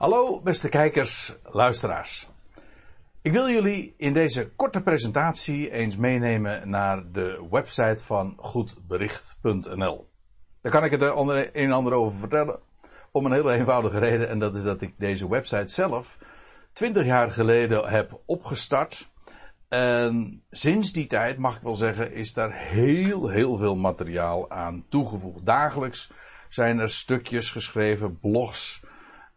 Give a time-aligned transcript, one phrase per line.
[0.00, 2.28] Hallo beste kijkers, luisteraars.
[3.22, 10.10] Ik wil jullie in deze korte presentatie eens meenemen naar de website van goedbericht.nl.
[10.60, 12.60] Daar kan ik het een en ander over vertellen.
[13.12, 16.18] Om een hele eenvoudige reden en dat is dat ik deze website zelf
[16.72, 19.10] 20 jaar geleden heb opgestart.
[19.68, 24.84] En sinds die tijd, mag ik wel zeggen, is daar heel, heel veel materiaal aan
[24.88, 25.46] toegevoegd.
[25.46, 26.10] Dagelijks
[26.48, 28.82] zijn er stukjes geschreven, blogs,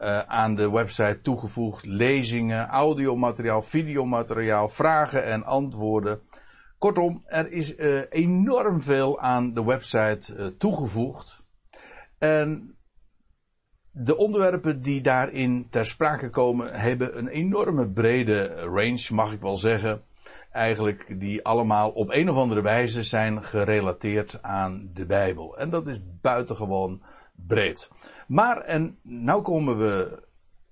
[0.03, 1.85] uh, aan de website toegevoegd.
[1.85, 6.21] Lezingen, audiomateriaal, videomateriaal, vragen en antwoorden.
[6.77, 11.43] Kortom, er is uh, enorm veel aan de website uh, toegevoegd.
[12.17, 12.75] En
[13.91, 19.57] de onderwerpen die daarin ter sprake komen, hebben een enorme brede range, mag ik wel
[19.57, 20.01] zeggen.
[20.51, 25.57] Eigenlijk die allemaal op een of andere wijze zijn gerelateerd aan de Bijbel.
[25.57, 27.01] En dat is buitengewoon
[27.35, 27.91] breed.
[28.27, 30.23] Maar, en nou komen we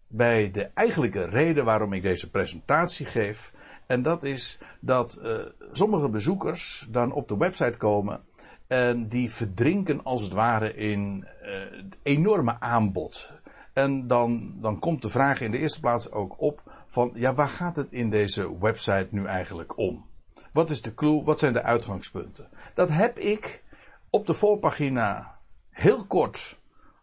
[0.08, 3.54] bij de eigenlijke reden waarom ik deze presentatie geef.
[3.86, 5.40] En dat is dat uh,
[5.72, 8.22] sommige bezoekers dan op de website komen
[8.68, 11.50] en die verdrinken als het ware in uh,
[11.84, 13.32] het enorme aanbod.
[13.74, 17.48] En dan, dan komt de vraag in de eerste plaats ook op van, ja, waar
[17.48, 20.06] gaat het in deze website nu eigenlijk om?
[20.54, 21.24] Wat is de clue?
[21.24, 22.48] Wat zijn de uitgangspunten?
[22.74, 23.64] Dat heb ik
[24.10, 25.40] op de voorpagina
[25.82, 26.60] heel kort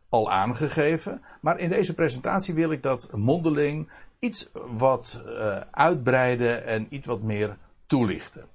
[0.09, 1.23] al aangegeven.
[1.41, 7.23] Maar in deze presentatie wil ik dat mondeling iets wat uh, uitbreiden en iets wat
[7.23, 7.57] meer
[7.87, 8.47] toelichten.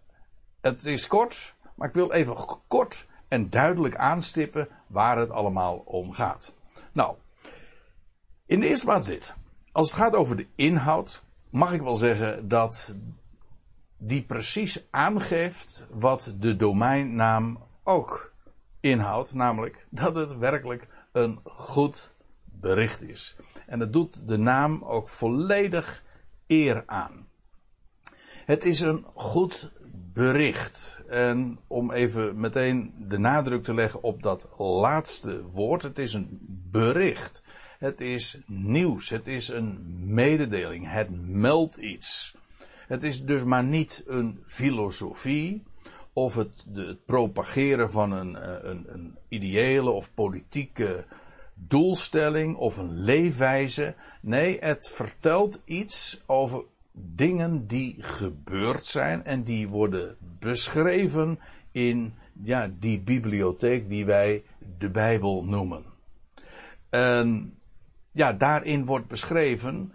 [0.61, 2.35] Het is kort, maar ik wil even
[2.67, 6.53] kort en duidelijk aanstippen waar het allemaal om gaat.
[6.91, 7.15] Nou,
[8.45, 9.35] in de eerste plaats dit.
[9.71, 12.97] Als het gaat over de inhoud, mag ik wel zeggen dat
[13.97, 18.32] die precies aangeeft wat de domeinnaam ook
[18.83, 19.33] inhoudt.
[19.33, 23.35] Namelijk dat het werkelijk een goed bericht is.
[23.67, 26.03] En het doet de naam ook volledig
[26.47, 27.27] eer aan.
[28.45, 29.71] Het is een goed
[30.13, 30.99] bericht.
[31.07, 35.81] En om even meteen de nadruk te leggen op dat laatste woord.
[35.81, 36.39] Het is een
[36.71, 37.43] bericht.
[37.79, 39.09] Het is nieuws.
[39.09, 39.79] Het is een
[40.13, 40.91] mededeling.
[40.91, 42.35] Het meldt iets.
[42.87, 45.63] Het is dus maar niet een filosofie
[46.13, 51.05] of het, het propageren van een, eh, een, een ideële of politieke
[51.53, 53.95] doelstelling of een leefwijze.
[54.21, 61.39] Nee, het vertelt iets over dingen die gebeurd zijn en die worden beschreven
[61.71, 62.13] in
[62.43, 64.43] ja, die bibliotheek die wij
[64.77, 65.85] de Bijbel noemen.
[66.89, 67.57] En
[68.11, 69.93] ja, daarin wordt beschreven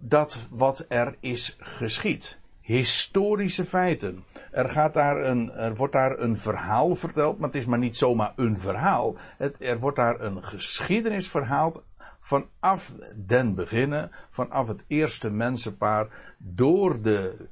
[0.00, 4.24] dat wat er is geschied historische feiten.
[4.50, 7.96] Er, gaat daar een, er wordt daar een verhaal verteld, maar het is maar niet
[7.96, 9.16] zomaar een verhaal.
[9.36, 11.84] Het, er wordt daar een geschiedenis verhaald
[12.18, 17.48] vanaf den beginnen, vanaf het eerste mensenpaar, door de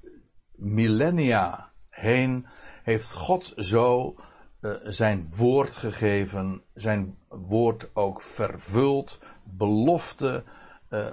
[0.55, 2.47] millennia heen,
[2.83, 4.15] heeft God zo
[4.61, 10.45] uh, zijn woord gegeven, zijn woord ook vervuld, belofte,
[10.91, 11.07] uh,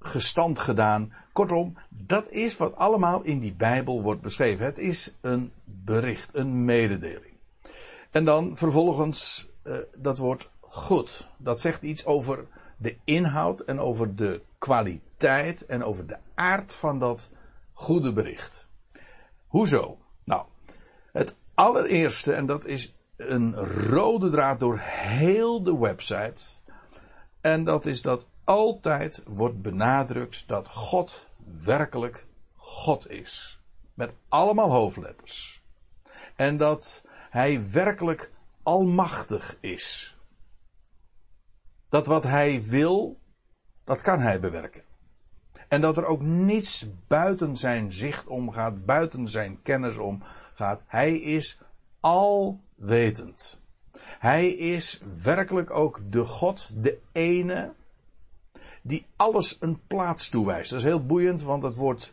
[0.00, 1.12] gestand gedaan.
[1.32, 4.64] Kortom, dat is wat allemaal in die Bijbel wordt beschreven.
[4.64, 7.36] Het is een bericht, een mededeling.
[8.10, 11.28] En dan vervolgens uh, dat woord goed.
[11.36, 12.46] Dat zegt iets over
[12.76, 17.30] de inhoud en over de kwaliteit en over de aard van dat
[17.72, 18.66] goede bericht.
[19.46, 19.98] Hoezo?
[20.24, 20.44] Nou,
[21.12, 23.54] het allereerste, en dat is een
[23.88, 26.42] rode draad door heel de website.
[27.40, 31.28] En dat is dat altijd wordt benadrukt dat God
[31.64, 33.60] werkelijk God is.
[33.94, 35.62] Met allemaal hoofdletters.
[36.36, 40.16] En dat Hij werkelijk almachtig is.
[41.88, 43.18] Dat wat Hij wil,
[43.84, 44.82] dat kan Hij bewerken.
[45.68, 50.82] En dat er ook niets buiten zijn zicht omgaat, buiten zijn kennis omgaat.
[50.86, 51.60] Hij is
[52.00, 53.60] alwetend.
[54.18, 57.74] Hij is werkelijk ook de God, de ene,
[58.82, 60.70] die alles een plaats toewijst.
[60.70, 62.12] Dat is heel boeiend, want het woord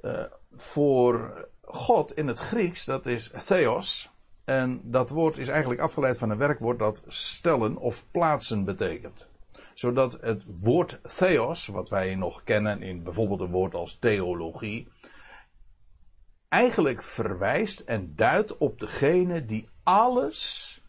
[0.00, 4.10] uh, voor God in het Grieks, dat is theos.
[4.44, 9.30] En dat woord is eigenlijk afgeleid van een werkwoord dat stellen of plaatsen betekent.
[9.74, 14.88] Zodat het woord theos, wat wij nog kennen in bijvoorbeeld een woord als theologie,
[16.48, 20.82] eigenlijk verwijst en duidt op degene die alles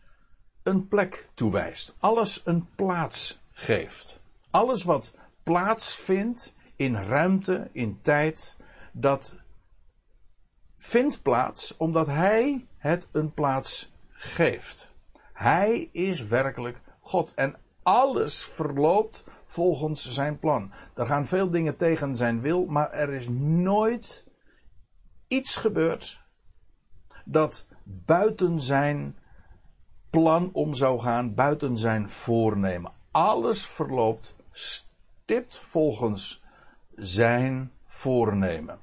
[0.63, 1.95] een plek toewijst.
[1.99, 4.18] Alles een plaats geeft.
[4.51, 5.13] Alles wat
[5.43, 8.57] plaatsvindt in ruimte, in tijd,
[8.91, 9.35] dat
[10.77, 14.93] vindt plaats omdat Hij het een plaats geeft.
[15.33, 20.71] Hij is werkelijk God en alles verloopt volgens zijn plan.
[20.95, 24.25] Er gaan veel dingen tegen zijn wil, maar er is nooit
[25.27, 26.21] iets gebeurd
[27.25, 29.17] dat buiten zijn
[30.09, 32.91] plan om zou gaan, buiten zijn voornemen.
[33.11, 36.43] Alles verloopt stipt volgens
[36.95, 38.79] zijn voornemen.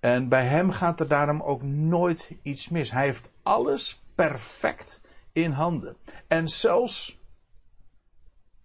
[0.00, 2.90] En bij hem gaat er daarom ook nooit iets mis.
[2.90, 5.00] Hij heeft alles perfect
[5.32, 5.96] in handen.
[6.26, 7.18] En zelfs,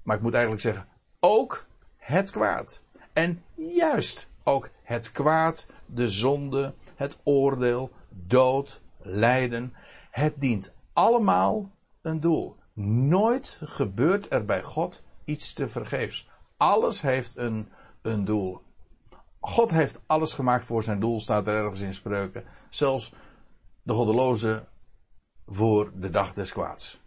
[0.03, 0.87] maar ik moet eigenlijk zeggen,
[1.19, 1.65] ook
[1.97, 2.81] het kwaad.
[3.13, 9.73] En juist ook het kwaad, de zonde, het oordeel, dood, lijden.
[10.11, 11.71] Het dient allemaal
[12.01, 12.55] een doel.
[12.73, 16.29] Nooit gebeurt er bij God iets te vergeefs.
[16.61, 17.69] Alles heeft een,
[18.01, 18.61] een doel.
[19.39, 22.43] God heeft alles gemaakt voor zijn doel, staat er ergens in spreuken.
[22.69, 23.13] Zelfs
[23.83, 24.67] de goddeloze
[25.47, 27.01] voor de dag des kwaads.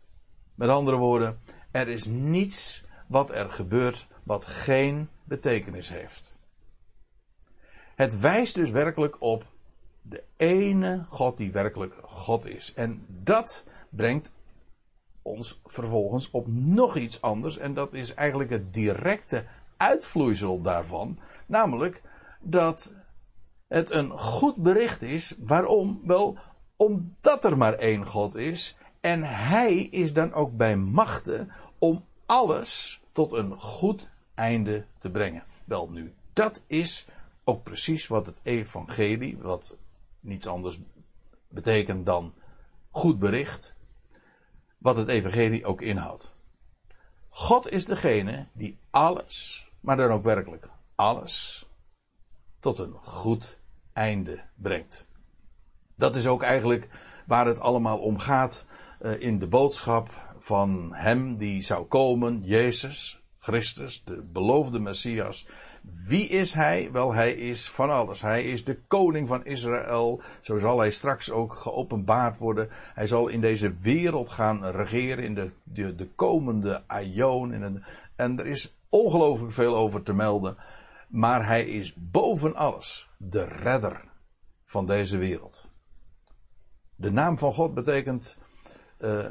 [0.55, 1.41] Met andere woorden,
[1.71, 6.37] er is niets wat er gebeurt wat geen betekenis heeft.
[7.95, 9.47] Het wijst dus werkelijk op
[10.03, 12.75] de ene God die werkelijk God is.
[12.75, 14.33] En dat brengt
[15.25, 17.59] ons vervolgens op nog iets anders.
[17.59, 19.45] En dat is eigenlijk het directe
[19.77, 21.19] uitvloeisel daarvan.
[21.47, 22.03] Namelijk
[22.41, 22.95] dat
[23.69, 25.35] het een goed bericht is.
[25.39, 26.01] Waarom?
[26.05, 26.39] Wel,
[26.77, 28.77] omdat er maar één God is.
[29.01, 35.45] En Hij is dan ook bij machten om alles tot een goed einde te brengen.
[35.65, 37.07] Wel nu, dat is
[37.45, 39.77] ook precies wat het evangelie, wat
[40.21, 40.79] niets anders
[41.49, 42.35] betekent dan
[42.91, 43.74] goed bericht,
[44.85, 46.35] wat het evangelie ook inhoudt.
[47.29, 51.67] God is degene die alles, maar dan ook werkelijk alles,
[52.61, 53.59] tot een goed
[53.93, 55.07] einde brengt.
[55.97, 56.89] Dat is ook eigenlijk
[57.27, 58.67] waar het allemaal om gaat
[59.01, 65.47] uh, in de boodschap van Hem die zou komen, Jezus, Christus, de beloofde Messias.
[65.93, 66.93] Wie is Hij?
[66.93, 68.21] Wel, Hij is van alles.
[68.21, 70.23] Hij is de koning van Israël.
[70.41, 72.69] Zo zal Hij straks ook geopenbaard worden.
[72.71, 77.53] Hij zal in deze wereld gaan regeren in de, de, de komende aion.
[78.17, 80.57] En, er is ongelooflijk veel over te melden.
[81.09, 84.05] Maar Hij is boven alles de redder
[84.65, 85.69] van deze wereld.
[86.97, 88.37] De naam van God betekent
[88.99, 89.25] uh,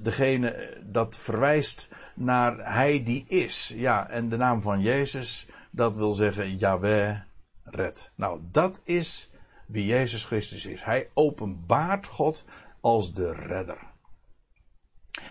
[0.00, 3.72] degene dat verwijst naar Hij die is.
[3.76, 7.18] Ja, en de naam van Jezus, dat wil zeggen Yahweh
[7.62, 8.12] red.
[8.14, 9.30] Nou, dat is
[9.66, 10.82] wie Jezus Christus is.
[10.82, 12.44] Hij openbaart God
[12.80, 13.78] als de redder.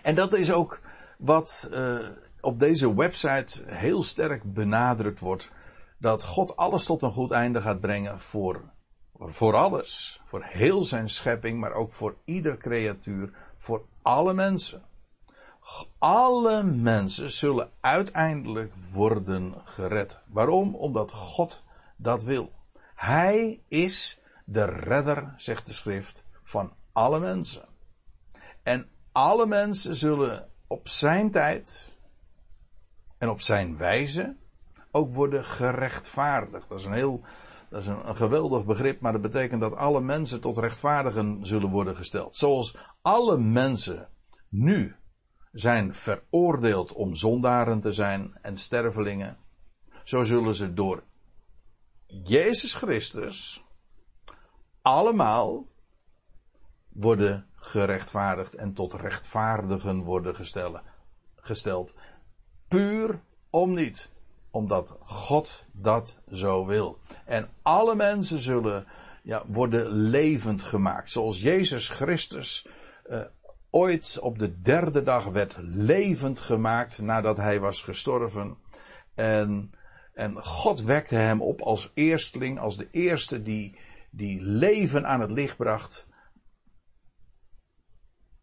[0.02, 0.80] En dat is ook
[1.18, 1.98] wat uh,
[2.40, 5.50] op deze website heel sterk benadrukt wordt.
[5.98, 8.72] Dat God alles tot een goed einde gaat brengen voor
[9.18, 10.20] voor alles.
[10.24, 13.30] Voor heel zijn schepping, maar ook voor ieder creatuur.
[13.56, 14.82] Voor alle mensen.
[15.98, 20.20] Alle mensen zullen uiteindelijk worden gered.
[20.26, 20.74] Waarom?
[20.74, 21.62] Omdat God
[21.96, 22.52] dat wil.
[22.94, 27.64] Hij is de redder, zegt de schrift, van alle mensen.
[28.62, 31.92] En alle mensen zullen op zijn tijd
[33.18, 34.36] en op zijn wijze
[34.90, 36.68] ook worden gerechtvaardigd.
[36.68, 37.20] Dat is een heel
[37.70, 41.96] dat is een, geweldig begrip, maar dat betekent dat alle mensen tot rechtvaardigen zullen worden
[41.96, 42.36] gesteld.
[42.36, 44.08] Zoals alle mensen
[44.48, 44.96] nu
[45.54, 49.38] zijn veroordeeld om zondaren te zijn en stervelingen,
[50.04, 51.02] zo zullen ze door
[52.06, 53.64] Jezus Christus
[54.82, 55.66] allemaal
[56.88, 60.34] worden gerechtvaardigd en tot rechtvaardigen worden
[61.36, 61.94] gesteld.
[62.68, 63.20] Puur
[63.50, 64.10] om niet
[64.50, 66.98] omdat God dat zo wil.
[67.24, 68.86] En alle mensen zullen
[69.22, 71.10] ja, worden levend gemaakt.
[71.10, 72.66] Zoals Jezus Christus
[73.06, 73.24] uh,
[73.74, 78.56] ooit op de derde dag werd levend gemaakt nadat hij was gestorven.
[79.14, 79.70] En,
[80.12, 83.78] en God wekte hem op als eersteling, als de eerste die,
[84.10, 86.06] die leven aan het licht bracht.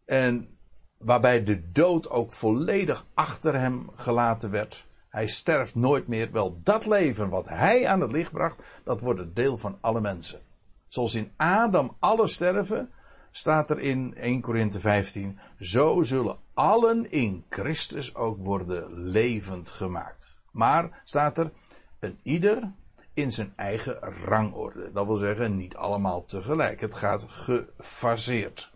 [0.04, 0.58] En
[0.98, 4.86] waarbij de dood ook volledig achter hem gelaten werd.
[5.08, 6.32] Hij sterft nooit meer.
[6.32, 10.00] Wel, dat leven wat hij aan het licht bracht, dat wordt het deel van alle
[10.00, 10.40] mensen.
[10.88, 12.92] Zoals in Adam alle sterven,
[13.32, 20.40] staat er in 1 Korinthe 15, zo zullen allen in Christus ook worden levend gemaakt.
[20.50, 21.50] Maar staat er,
[21.98, 22.72] een ieder
[23.14, 24.92] in zijn eigen rangorde.
[24.92, 26.80] Dat wil zeggen, niet allemaal tegelijk.
[26.80, 28.72] Het gaat gefaseerd.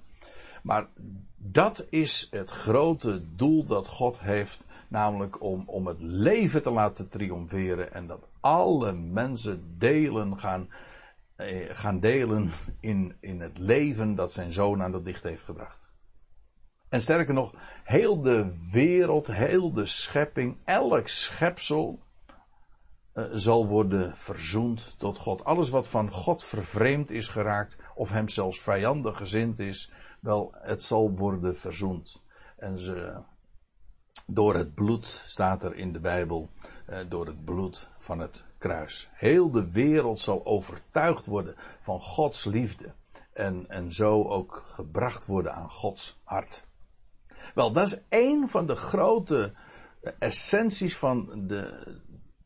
[0.63, 0.87] Maar
[1.37, 7.09] dat is het grote doel dat God heeft Namelijk om, om het leven te laten
[7.09, 10.69] triomferen en dat alle mensen delen gaan,
[11.69, 15.95] gaan delen in, in het leven dat zijn zoon aan het licht heeft gebracht.
[16.89, 22.03] En sterker nog, heel de wereld, heel de schepping, elk schepsel
[23.15, 25.45] uh, zal worden verzoend tot God.
[25.45, 30.83] Alles wat van God vervreemd is geraakt, of hem zelfs vijandig gezind is, wel, het
[30.83, 32.25] zal worden verzoend.
[32.57, 33.23] En ze,
[34.27, 36.51] door het bloed, staat er in de Bijbel,
[36.91, 39.09] uh, door het bloed van het kruis.
[39.13, 42.95] Heel de wereld zal overtuigd worden van Gods liefde.
[43.33, 46.67] En, en zo ook gebracht worden aan Gods hart.
[47.55, 49.53] Wel, dat is een van de grote
[50.19, 51.95] essenties van de,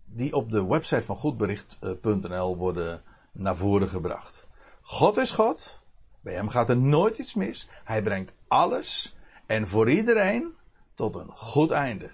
[0.04, 4.48] die op de website van goedbericht.nl worden naar voren gebracht.
[4.82, 5.82] God is God.
[6.20, 7.68] Bij hem gaat er nooit iets mis.
[7.84, 10.54] Hij brengt alles en voor iedereen
[11.00, 12.10] tot een goed einde.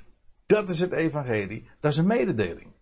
[0.46, 1.68] Dat is het evangelie.
[1.80, 2.72] Dat is een mededeling.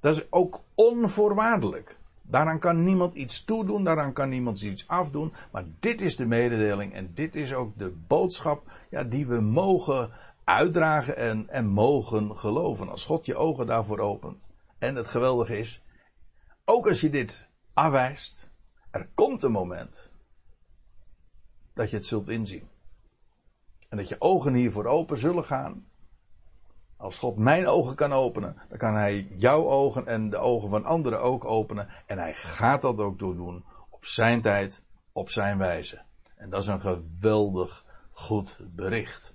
[0.00, 1.98] Dat is ook onvoorwaardelijk.
[2.22, 5.32] Daaraan kan niemand iets toedoen, daaraan kan niemand iets afdoen.
[5.52, 10.10] Maar dit is de mededeling en dit is ook de boodschap ja, die we mogen
[10.44, 12.88] uitdragen en, en mogen geloven.
[12.88, 14.48] Als God je ogen daarvoor opent.
[14.78, 15.84] En het geweldige is,
[16.64, 18.50] ook als je dit afwijst,
[18.90, 20.10] er komt een moment
[21.74, 22.74] dat je het zult inzien.
[23.88, 25.86] En dat je ogen hiervoor open zullen gaan.
[26.96, 30.84] Als God mijn ogen kan openen, dan kan Hij jouw ogen en de ogen van
[30.84, 31.88] anderen ook openen.
[32.06, 36.02] En Hij gaat dat ook doen op zijn tijd, op zijn wijze.
[36.36, 39.34] En dat is een geweldig goed bericht.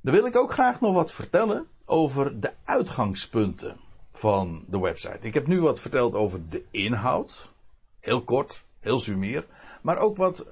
[0.00, 3.76] Dan wil ik ook graag nog wat vertellen over de uitgangspunten
[4.12, 5.18] van de website.
[5.20, 7.52] Ik heb nu wat verteld over de inhoud.
[8.00, 9.46] Heel kort, heel sumier.
[9.82, 10.46] Maar ook wat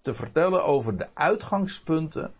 [0.00, 2.34] te vertellen over de uitgangspunten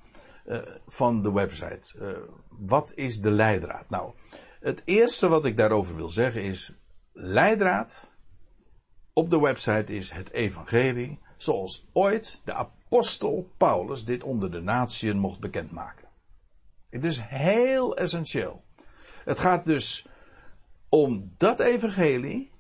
[0.47, 1.99] uh, van de website.
[1.99, 2.09] Uh,
[2.49, 3.91] wat is de leidraad?
[3.91, 4.13] Nou,
[4.61, 6.75] het eerste wat ik daarover wil zeggen is:
[7.13, 8.15] leidraad
[9.13, 15.19] op de website is het evangelie, zoals ooit de apostel Paulus dit onder de natieën
[15.19, 16.09] mocht bekendmaken.
[16.91, 18.65] Het is heel essentieel.
[19.25, 20.07] Het gaat dus
[20.89, 22.51] om dat evangelie,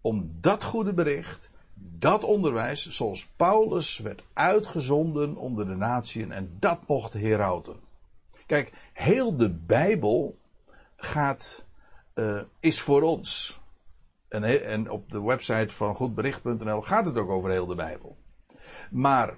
[0.00, 1.50] om dat goede bericht,
[2.02, 7.76] dat onderwijs zoals Paulus werd uitgezonden onder de natieën en dat mocht herauten.
[8.46, 10.38] Kijk, heel de Bijbel
[10.96, 11.64] gaat,
[12.14, 13.60] uh, is voor ons.
[14.28, 18.16] En, en op de website van goedbericht.nl gaat het ook over heel de Bijbel.
[18.90, 19.34] Maar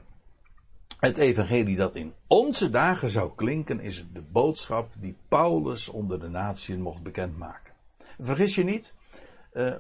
[1.01, 6.29] het evangelie dat in onze dagen zou klinken, is de boodschap die Paulus onder de
[6.29, 7.73] natieën mocht bekendmaken.
[8.19, 8.95] Vergis je niet,
[9.53, 9.75] uh,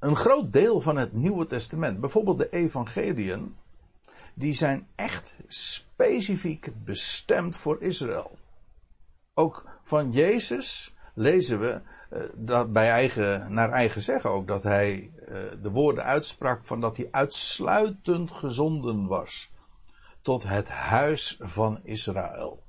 [0.00, 3.56] een groot deel van het Nieuwe Testament, bijvoorbeeld de evangeliën,
[4.34, 8.38] die zijn echt specifiek bestemd voor Israël.
[9.34, 11.80] Ook van Jezus lezen we
[12.12, 16.80] uh, dat bij eigen, naar eigen zeggen ook dat hij uh, de woorden uitsprak van
[16.80, 19.50] dat hij uitsluitend gezonden was
[20.22, 22.62] tot het huis van Israël.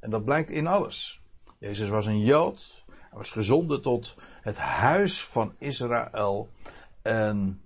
[0.00, 1.22] En dat blijkt in alles.
[1.58, 2.84] Jezus was een Jood,
[3.16, 6.48] was gezonden tot het huis van Israël.
[7.02, 7.60] En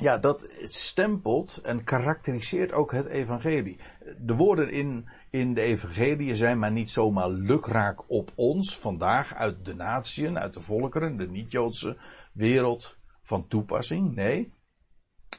[0.00, 3.80] ja, dat stempelt en karakteriseert ook het evangelie.
[4.18, 9.64] De woorden in, in de evangelie zijn maar niet zomaar lukraak op ons vandaag uit
[9.64, 11.96] de natieën, uit de volkeren, de niet-Joodse
[12.32, 14.14] wereld van toepassing.
[14.14, 14.52] Nee,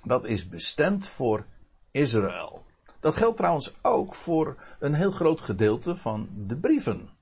[0.04, 1.46] dat is bestemd voor
[1.92, 2.66] Israël.
[3.00, 7.17] Dat geldt trouwens ook voor een heel groot gedeelte van de brieven.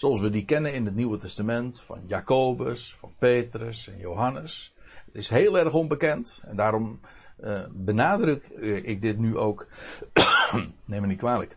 [0.00, 4.74] Zoals we die kennen in het Nieuwe Testament van Jacobus, van Petrus en Johannes.
[5.06, 7.00] Het is heel erg onbekend en daarom
[7.40, 9.68] uh, benadruk uh, ik dit nu ook.
[10.86, 11.56] Neem me niet kwalijk.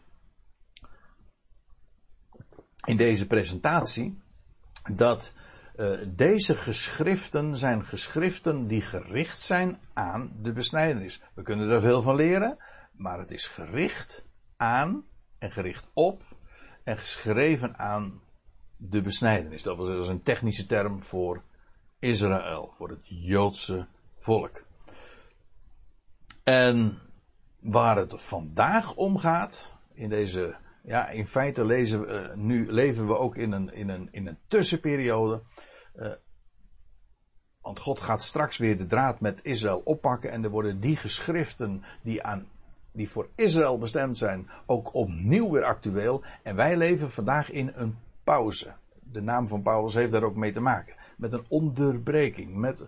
[2.86, 4.22] In deze presentatie
[4.92, 5.34] dat
[5.76, 11.22] uh, deze geschriften zijn geschriften die gericht zijn aan de besnijdenis.
[11.34, 12.58] We kunnen er veel van leren,
[12.92, 14.26] maar het is gericht
[14.58, 15.06] aan
[15.38, 16.22] en gericht op
[16.84, 18.22] en geschreven aan
[18.90, 19.64] de besnijdenis.
[19.64, 21.42] Dat was een technische term voor
[22.00, 23.88] Israël, voor het Joodse
[24.18, 24.64] volk.
[26.44, 27.00] En
[27.60, 33.08] waar het vandaag om gaat, in deze, ja, in feite lezen we, uh, nu leven
[33.08, 35.42] we ook in een, in een, in een tussenperiode.
[35.96, 36.12] Uh,
[37.62, 41.84] want God gaat straks weer de draad met Israël oppakken en er worden die geschriften
[42.02, 42.52] die aan
[42.92, 46.24] die voor Israël bestemd zijn, ook opnieuw weer actueel.
[46.44, 48.74] En wij leven vandaag in een pauze.
[49.00, 50.96] De naam van Paulus heeft daar ook mee te maken.
[51.18, 52.56] Met een onderbreking.
[52.56, 52.84] Met...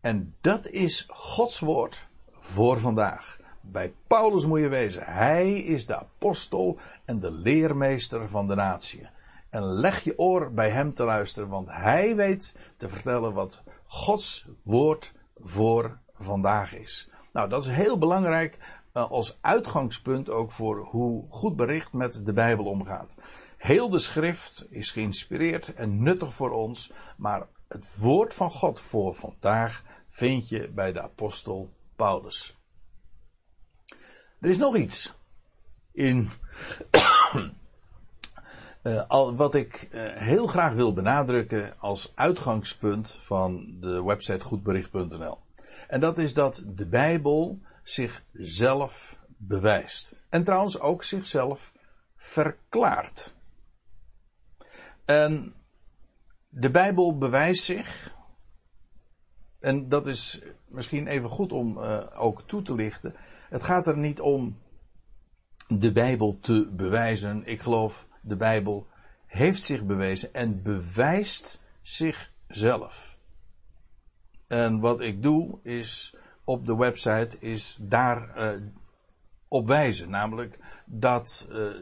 [0.00, 3.38] En dat is Gods woord voor vandaag.
[3.60, 5.02] Bij Paulus moet je wezen.
[5.04, 9.08] Hij is de apostel en de leermeester van de natie.
[9.50, 14.48] En leg je oor bij hem te luisteren, want hij weet te vertellen wat Gods
[14.62, 17.10] woord voor vandaag is.
[17.32, 18.58] Nou, dat is heel belangrijk
[18.94, 23.16] uh, als uitgangspunt ook voor hoe goed bericht met de Bijbel omgaat.
[23.58, 29.14] Heel de schrift is geïnspireerd en nuttig voor ons, maar het woord van God voor
[29.14, 32.56] vandaag vind je bij de apostel Paulus.
[34.40, 35.14] Er is nog iets
[35.92, 36.30] in
[39.08, 45.38] al, wat ik uh, heel graag wil benadrukken als uitgangspunt van de website goedbericht.nl.
[45.88, 50.22] En dat is dat de Bijbel zichzelf bewijst.
[50.28, 51.72] En trouwens ook zichzelf
[52.16, 53.36] verklaart.
[55.08, 55.54] En
[56.48, 58.16] de Bijbel bewijst zich.
[59.60, 63.14] En dat is misschien even goed om uh, ook toe te lichten.
[63.48, 64.58] Het gaat er niet om
[65.68, 67.46] de Bijbel te bewijzen.
[67.46, 68.86] Ik geloof de Bijbel
[69.26, 73.18] heeft zich bewezen en bewijst zichzelf.
[74.46, 78.66] En wat ik doe is op de website is daar uh,
[79.48, 80.10] op wijzen.
[80.10, 81.74] Namelijk dat uh,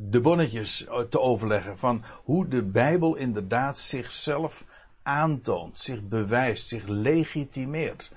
[0.00, 4.66] de bonnetjes te overleggen van hoe de Bijbel inderdaad zichzelf
[5.02, 8.12] aantoont, zich bewijst, zich legitimeert.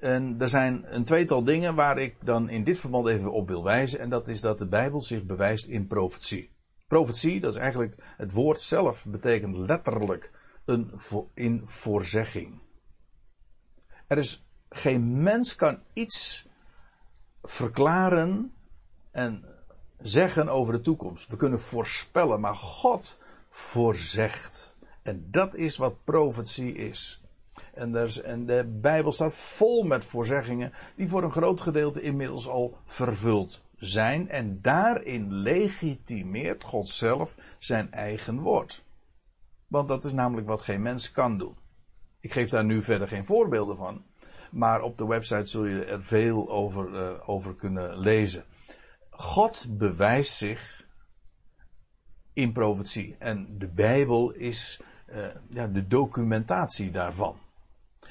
[0.00, 3.64] En er zijn een tweetal dingen waar ik dan in dit verband even op wil
[3.64, 3.98] wijzen.
[3.98, 6.50] En dat is dat de Bijbel zich bewijst in profetie.
[6.86, 10.30] Profetie, dat is eigenlijk het woord zelf, betekent letterlijk
[10.64, 10.92] een
[11.34, 12.60] in voorzegging.
[14.06, 16.46] Er is geen mens kan iets
[17.42, 18.54] verklaren
[19.10, 19.53] en
[20.04, 21.28] zeggen over de toekomst.
[21.28, 23.18] We kunnen voorspellen, maar God
[23.48, 24.76] voorzegt.
[25.02, 27.22] En dat is wat profetie is.
[27.74, 32.78] En, en de Bijbel staat vol met voorzeggingen die voor een groot gedeelte inmiddels al
[32.84, 34.28] vervuld zijn.
[34.28, 38.84] En daarin legitimeert God zelf zijn eigen woord.
[39.66, 41.56] Want dat is namelijk wat geen mens kan doen.
[42.20, 44.02] Ik geef daar nu verder geen voorbeelden van.
[44.50, 48.44] Maar op de website zul je er veel over, uh, over kunnen lezen.
[49.16, 50.86] God bewijst zich
[52.32, 53.16] in profetie.
[53.18, 54.80] En de Bijbel is
[55.10, 57.36] uh, ja, de documentatie daarvan.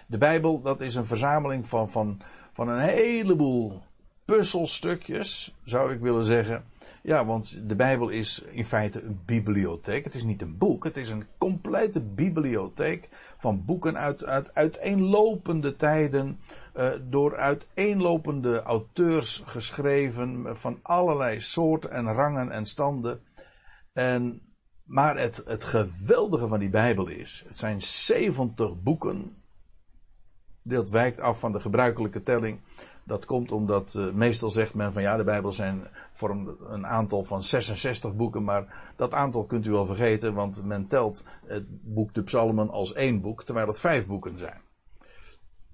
[0.07, 3.81] De Bijbel, dat is een verzameling van, van, van een heleboel
[4.25, 6.65] puzzelstukjes, zou ik willen zeggen.
[7.01, 10.03] Ja, want de Bijbel is in feite een bibliotheek.
[10.03, 13.09] Het is niet een boek, het is een complete bibliotheek
[13.43, 16.39] van boeken uit, uit uiteenlopende tijden,
[16.75, 23.21] uh, door uiteenlopende auteurs geschreven, van allerlei soorten en rangen en standen.
[23.93, 24.41] En,
[24.83, 29.43] maar het, het geweldige van die Bijbel is, het zijn 70 boeken.
[30.61, 32.59] Dit wijkt af van de gebruikelijke telling.
[33.03, 37.23] Dat komt omdat uh, meestal zegt men van ja, de Bijbel zijn, vormt een aantal
[37.23, 42.13] van 66 boeken, maar dat aantal kunt u wel vergeten, want men telt het boek
[42.13, 44.61] de Psalmen als één boek, terwijl het vijf boeken zijn.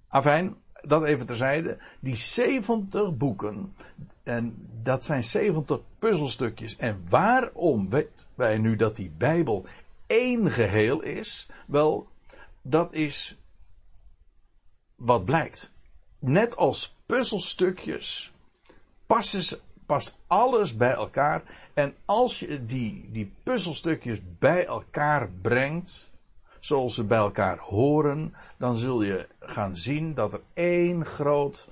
[0.08, 1.78] Afijn, dat even terzijde.
[2.00, 3.76] Die 70 boeken,
[4.24, 6.76] en dat zijn 70 puzzelstukjes.
[6.76, 9.66] En waarom weten wij nu dat die Bijbel
[10.08, 11.50] één geheel is?
[11.68, 12.08] Wel,
[12.62, 13.38] dat is
[14.96, 15.72] wat blijkt.
[16.20, 18.34] Net als puzzelstukjes
[19.06, 21.44] passen, past alles bij elkaar.
[21.74, 26.14] En als je die, die puzzelstukjes bij elkaar brengt,
[26.60, 31.68] zoals ze bij elkaar horen, dan zul je gaan zien dat er één groot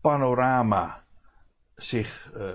[0.00, 1.04] panorama
[1.74, 2.48] zich uh,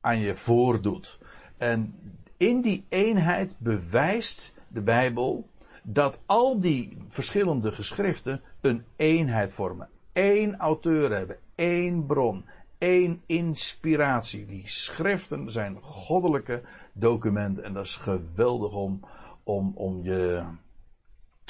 [0.00, 1.18] aan je voordoet.
[1.56, 1.94] En
[2.36, 5.48] in die eenheid bewijst de Bijbel
[5.82, 12.44] dat al die verschillende geschriften een eenheid vormen één auteur hebben, één bron,
[12.78, 14.46] één inspiratie.
[14.46, 19.00] Die schriften zijn goddelijke documenten en dat is geweldig om,
[19.42, 20.42] om, om, je,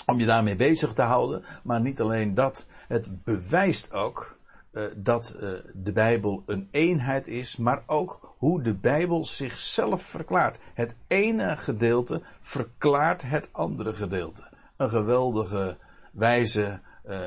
[0.07, 1.45] om je daarmee bezig te houden.
[1.63, 4.39] Maar niet alleen dat, het bewijst ook
[4.73, 10.59] uh, dat uh, de Bijbel een eenheid is, maar ook hoe de Bijbel zichzelf verklaart.
[10.75, 14.49] Het ene gedeelte verklaart het andere gedeelte.
[14.77, 15.77] Een geweldige
[16.13, 17.27] wijze uh,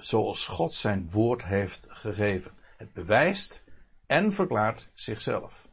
[0.00, 2.50] zoals God zijn woord heeft gegeven.
[2.76, 3.64] Het bewijst
[4.06, 5.68] en verklaart zichzelf.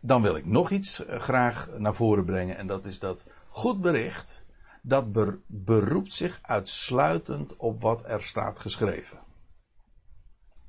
[0.00, 3.80] Dan wil ik nog iets eh, graag naar voren brengen en dat is dat goed
[3.80, 4.44] bericht,
[4.82, 5.06] dat
[5.46, 9.18] beroept zich uitsluitend op wat er staat geschreven.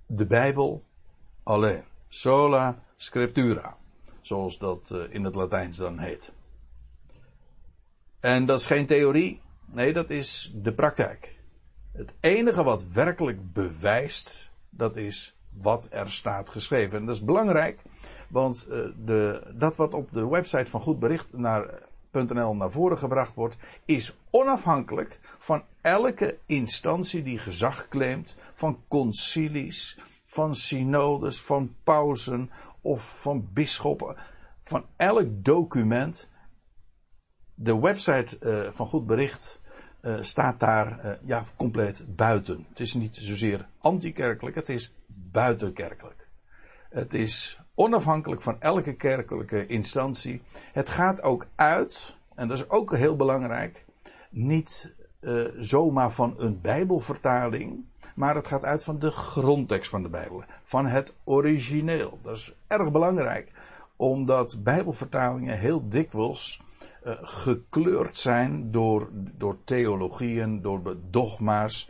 [0.06, 0.84] De Bijbel
[1.44, 1.84] alleen.
[2.08, 3.78] Sola scriptura.
[4.22, 6.34] Zoals dat eh, in het Latijns dan heet.
[8.20, 9.42] En dat is geen theorie.
[9.66, 11.41] Nee, dat is de praktijk.
[11.92, 16.98] Het enige wat werkelijk bewijst, dat is wat er staat geschreven.
[16.98, 17.82] En dat is belangrijk,
[18.30, 21.90] want uh, de, dat wat op de website van Goed Bericht naar,
[22.72, 31.42] voren gebracht wordt, is onafhankelijk van elke instantie die gezag claimt, van concilies, van synodes,
[31.42, 32.52] van pausen
[32.82, 34.16] of van bisschoppen,
[34.62, 36.30] van elk document.
[37.54, 39.61] De website uh, van Goed Bericht
[40.02, 42.66] uh, staat daar uh, ja, compleet buiten.
[42.70, 46.28] Het is niet zozeer antikerkelijk, het is buitenkerkelijk.
[46.90, 50.42] Het is onafhankelijk van elke kerkelijke instantie.
[50.72, 53.86] Het gaat ook uit, en dat is ook heel belangrijk,
[54.30, 57.86] niet uh, zomaar van een Bijbelvertaling,
[58.16, 62.20] maar het gaat uit van de grondtekst van de Bijbel, van het origineel.
[62.24, 63.52] Dat is erg belangrijk,
[63.96, 66.62] omdat Bijbelvertalingen heel dikwijls
[67.04, 71.90] uh, gekleurd zijn door, door theologieën, door dogma's.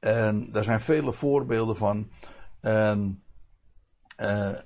[0.00, 2.10] En daar zijn vele voorbeelden van.
[2.60, 3.22] En,
[4.20, 4.56] uh,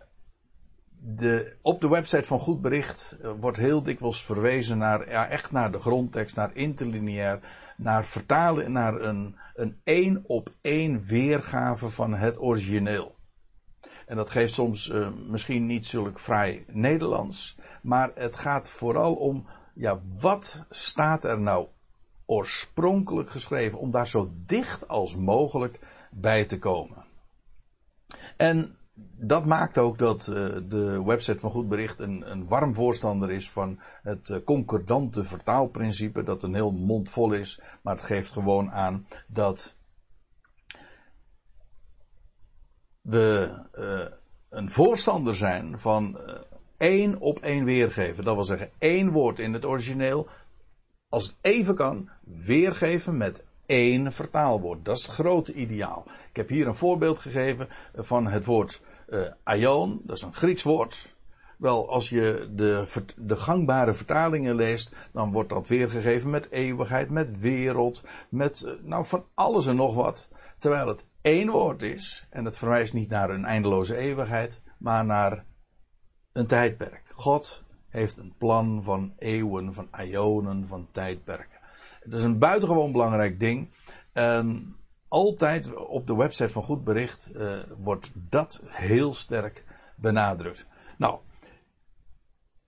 [1.00, 5.52] de, op de website van Goed Bericht uh, wordt heel dikwijls verwezen naar, ja, echt
[5.52, 7.40] naar de grondtekst, naar interlineair,
[7.76, 13.16] naar vertalen, naar een, een één op één weergave van het origineel.
[14.06, 14.92] En dat geeft soms
[15.28, 19.46] misschien niet zulk vrij Nederlands, maar het gaat vooral om,
[19.78, 21.68] ja, wat staat er nou
[22.26, 25.78] oorspronkelijk geschreven om daar zo dicht als mogelijk
[26.10, 27.04] bij te komen.
[28.36, 28.78] En
[29.16, 30.34] dat maakt ook dat uh,
[30.68, 36.22] de website van Goed Bericht een, een warm voorstander is van het uh, concordante vertaalprincipe,
[36.22, 39.76] dat een heel mond vol is, maar het geeft gewoon aan dat
[43.00, 44.16] we uh,
[44.48, 46.18] een voorstander zijn van
[46.78, 48.24] één op één weergeven.
[48.24, 50.28] Dat wil zeggen, één woord in het origineel,
[51.08, 54.84] als het even kan, weergeven met één vertaalwoord.
[54.84, 56.04] Dat is het grote ideaal.
[56.30, 60.62] Ik heb hier een voorbeeld gegeven van het woord uh, aion, dat is een Grieks
[60.62, 61.16] woord.
[61.58, 62.84] Wel, als je de,
[63.16, 69.06] de gangbare vertalingen leest, dan wordt dat weergegeven met eeuwigheid, met wereld, met uh, nou
[69.06, 70.28] van alles en nog wat.
[70.58, 75.44] Terwijl het één woord is, en het verwijst niet naar een eindeloze eeuwigheid, maar naar
[76.38, 77.02] een tijdperk.
[77.12, 81.58] God heeft een plan van eeuwen, van ionen, van tijdperken.
[82.00, 83.70] Het is een buitengewoon belangrijk ding.
[84.12, 84.76] En
[85.08, 89.64] altijd op de website van Goed Bericht uh, wordt dat heel sterk
[89.96, 90.68] benadrukt.
[90.98, 91.18] Nou,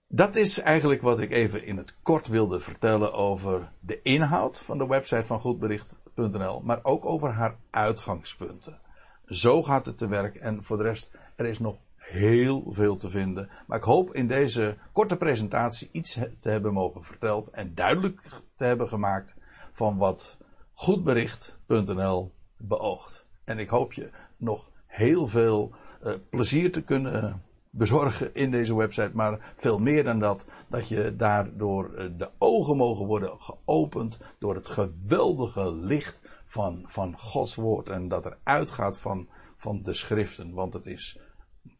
[0.07, 4.77] dat is eigenlijk wat ik even in het kort wilde vertellen over de inhoud van
[4.77, 8.79] de website van goedbericht.nl, maar ook over haar uitgangspunten.
[9.25, 13.09] Zo gaat het te werk en voor de rest, er is nog heel veel te
[13.09, 13.49] vinden.
[13.67, 18.21] Maar ik hoop in deze korte presentatie iets te hebben mogen verteld en duidelijk
[18.55, 19.35] te hebben gemaakt
[19.71, 20.37] van wat
[20.73, 23.25] goedbericht.nl beoogt.
[23.43, 25.71] En ik hoop je nog heel veel
[26.03, 29.11] uh, plezier te kunnen bezorgen in deze website.
[29.13, 34.55] Maar veel meer dan dat, dat je daardoor uh, de ogen mogen worden geopend door
[34.55, 37.89] het geweldige licht van, van Gods woord.
[37.89, 40.53] En dat er uitgaat van, van de schriften.
[40.53, 41.19] Want het is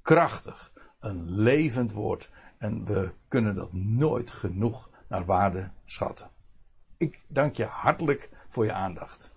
[0.02, 2.30] krachtig, een levend woord.
[2.58, 6.30] En we kunnen dat nooit genoeg naar waarde schatten.
[6.98, 9.31] Ik dank je hartelijk voor je aandacht.